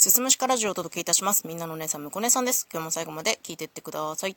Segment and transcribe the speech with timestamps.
[0.00, 1.46] すすむしかラジオをお届けいたします。
[1.46, 2.66] みんなのお姉さん、むこ姉さんです。
[2.72, 4.36] 今日も最後まで聞いてってください。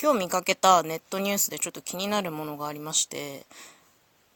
[0.00, 3.44] 今日見かけたネットニュースでちょっと気になるものがありまして、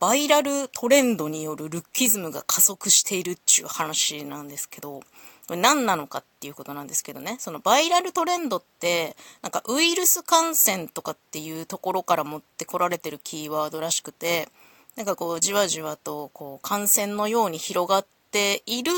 [0.00, 5.04] バイラルトレンドによるルッキズムが加速しているっちゅう話なんですけど、こ
[5.50, 14.48] れ何なのかっていうことなんですけどね、そのバイラルトレンドって、なんかウイルス感染とかっていうところから持ってこられてるキーワードらしくて、
[14.96, 18.92] なんかこうじわじわとこう感染のように広がっている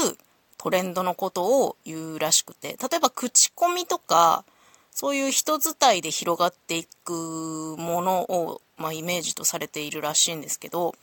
[0.58, 4.44] トレンドのことを言うらしくて、例えば口コミとか、
[4.90, 10.94] そういう人伝いで広がっていくものを、まあ、イメージとされているらしいんですけど、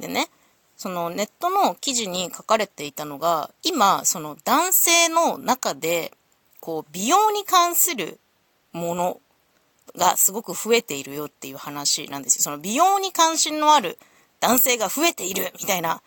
[0.00, 0.28] でね、
[0.76, 6.12] そのネットの記事に書かれていたのが、今、その男性の中で、
[6.60, 8.18] こう、美容に関する
[8.72, 9.20] もの
[9.96, 12.42] がすごく増えているよっていう話なんですよ。
[12.42, 13.98] その美容に関心のある
[14.40, 16.02] 男性が増えているみたいな、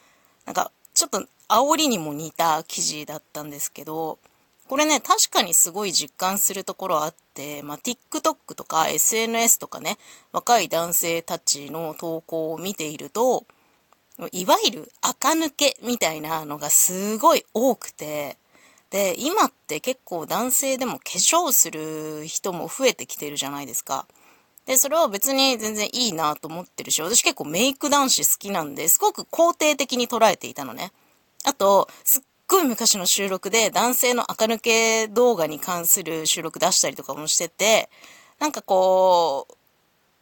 [0.45, 4.19] なんか、ちょっと煽りにも似た記事だったんですけど、
[4.69, 9.97] これね、確かにすごい実感するところあって、まあ、TikTok とか SNS とかね、
[10.31, 13.45] 若い男性たちの投稿を見ていると、
[14.31, 18.37] いわゆる垢抜けみたいなのがすごい多くて、
[18.91, 24.05] で、今って結構男性でも化粧する人も増えてきてるじゃないですか。
[24.67, 30.91] で、それは別に全然いいなと思ってるし、私結構メイク男子好きなんで、すごく肯定的に捉えていたのね。
[31.49, 37.89] あと、すっごい昔の収録で男性の垢抜け動画に関する収録出したりとかもしてて、
[38.37, 39.47] なんかこ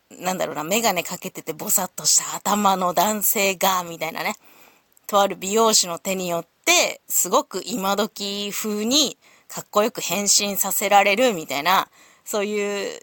[0.10, 4.36] う、なんだろうな、メガネかけててボサッとした頭の男性が、みたいなね。
[5.06, 9.18] とある美容師の手によって、すごく今時風に
[9.50, 11.90] かっこよく変身させられるみたいな、
[12.24, 13.00] そういう、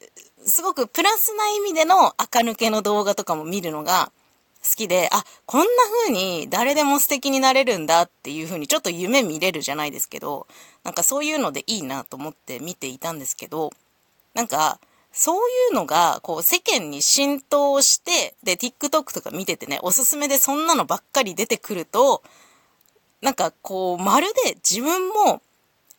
[0.46, 4.12] すごくプラスな意味での垢抜けの動画とかも見るのが
[4.64, 5.66] 好きで、あ、こんな
[6.04, 10.46] 風に誰でも素敵になれるんだっていう風にちょっと夢見れるじゃないですけど、
[10.82, 13.70] なんかそういうのでいいなと思って見ていたんですけど、
[14.32, 14.80] なんか、
[15.12, 22.22] そういうのが、こう、世間に浸透して、で、TikTok とか見ててね、おすすめでそんなのばっかり出てくると、
[23.20, 25.40] なんか、こう、まるで自分も、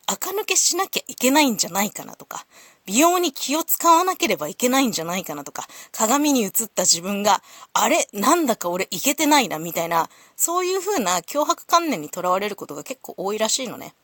[0.06, 2.46] 垢抜けしなきゃいけないんじゃないかなとか、
[2.86, 13.94] 美容に気を使わなければいけないんじゃないかなとか、鏡に映った自分が、あれなんだか俺いけてないな、みたいな、そういう風な脅迫観念にとらわれることが結構多いらしいのね。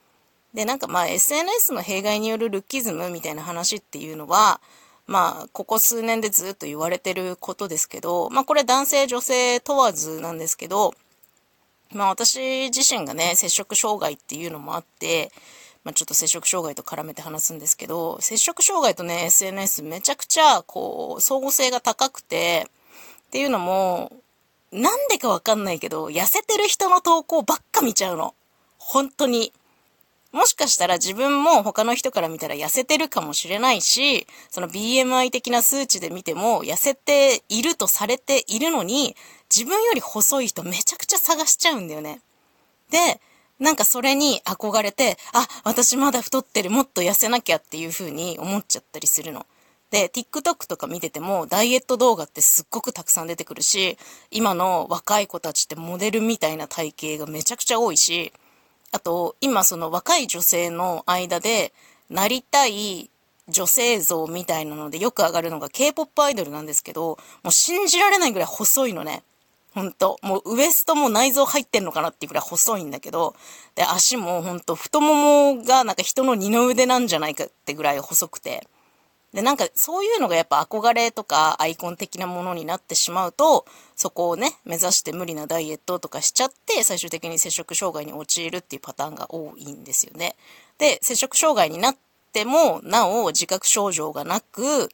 [0.53, 4.61] で、なんかまあ SNS の弊害によるルッキズムみたいな話っていうのは、
[5.07, 10.95] まあ、ここ数年でずっと言われてることですけど、まあこれ男性女性問わずなんですけど、
[11.93, 15.31] まあ私自身がね、接触障害っていうのもあって、
[15.85, 22.67] まあちょっと接触障害と絡めて話すんですけど、接触障害とね、SNS めちゃくちゃ、こう、相互性が高くて、
[23.29, 24.13] っていうのも、
[24.71, 28.35] なんでかわかんないけど、痩せてる人の投稿ばっか見ちゃうの。
[28.79, 29.53] 本当に。
[30.33, 39.15] もしかしたら自分も他の人から見たら痩せてるかもしれないし、その BMI 的な数値で見ても痩せているとされているのに、
[39.55, 42.23] 自分より細い人めちゃくちゃ探しちゃうんだよね。
[42.91, 43.21] で、
[43.63, 49.47] なんかそれに憧れて、あ、私まだ太ってる、もっと痩せなきゃっていう風に思っちゃったりするの。
[49.93, 53.99] で、TikTok とか見てても、ダイエット動画ってすっごくたくさん出てくるし、
[54.33, 58.33] 今の若い子たちってモデルみたいな体型がめちゃくちゃ多いし、
[58.91, 61.73] あと、今その若い女性の間で、
[62.11, 63.11] なりたい
[63.49, 69.23] 女性像みたいなのでよく上がるのが K-POP アイドルなんですけど、もう信じられないぐらい細いのね。
[69.75, 70.19] ほんと。
[70.23, 73.35] もうウエストも内臓入ってんのかなっていうぐらい細いんだけど、
[73.75, 78.67] で、足もほんと太ももがなんか人の二の腕なんじゃないかってぐらい細くて。
[79.33, 83.65] で、なんかそういうのがやっぱ憧れとかアイコン的なものになってしまうと、
[83.97, 90.37] そこをね、目指して無理なダイエットとかしちゃって、最終的に摂食障害に陥るっていうパターンが多いんですよね。
[90.77, 91.97] で、摂食障害になっ
[92.35, 94.91] ても、なお自覚症状がなく、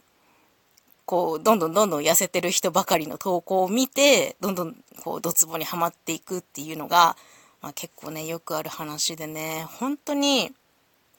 [1.09, 7.17] こう、どんどんどんどん痩せてる人ばかりの投稿を見て、どんどんこう、ドツボにはまっていくっていうのが、
[7.63, 10.53] まあ結構ね、よくある話でね、本当に、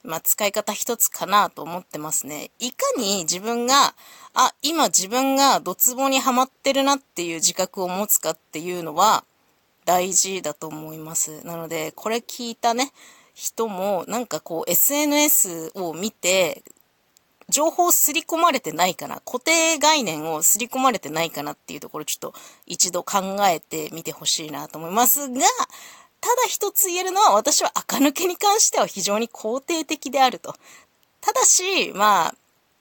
[0.04, 2.52] まあ、使い方一つかなと思ってますね。
[2.60, 3.96] いかに自分が、
[4.32, 9.24] あ、今自分がドツボにはまってるなっていう自覚を持つかっていうのは
[9.86, 11.44] 大事だと思います。
[11.44, 12.92] なので、これ聞いたね、
[13.34, 16.62] 人もなんかこう SNS を見て、
[17.50, 22.34] 情報をすり込まれてないかな、固定概念をすり込まれてないかなっていうところちょっと
[22.66, 25.40] 一度考えてみてほしいなと思いますが、
[26.20, 30.54] ただ一つ言えるのは私は垢抜けに関しては非常に肯定的であると。
[31.20, 32.34] ただし、まあ、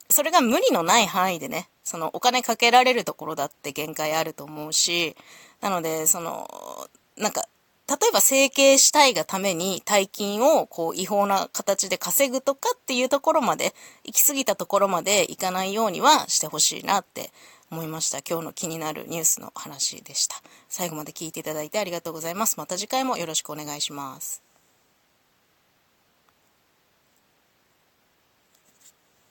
[0.09, 5.15] それが無理のない範囲でね、そのお金かけられるところだって限界あると思うし、
[5.61, 6.47] なので、その、
[7.17, 7.47] なんか、
[7.89, 13.73] 例えば整形したいがために大金をこう違法な形で稼ぐとかっていうところまで、
[14.05, 17.31] 行き過ぎたところまで行かないようにはしてほしいなって
[17.71, 18.19] 思いました。
[18.19, 20.35] 今日の気になるニュースの話でした。
[20.67, 22.57] 最後まで聞いていただいてありがとうございます。
[22.57, 24.48] また次回もよろしくお願いします。